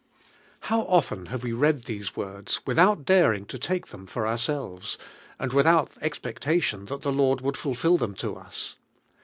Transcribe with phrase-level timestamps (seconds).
[0.61, 4.97] HOW often have we read these words, without daring to take them for ourselves,
[5.37, 8.77] and without expectation that the Lord would fulfil them to us!